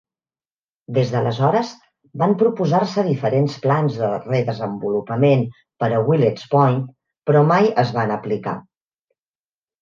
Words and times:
Des 0.97 1.09
d'aleshores 1.15 1.73
van 2.21 2.33
proposar-se 2.39 3.03
diferents 3.09 3.57
plans 3.65 3.99
de 4.05 4.09
re-desenvolupament 4.23 5.45
per 5.85 5.91
a 5.99 6.01
Willets 6.09 6.49
Point, 6.55 6.81
però 7.31 7.45
mai 7.53 7.71
es 7.85 7.93
van 8.01 8.17
aplicar. 8.19 8.57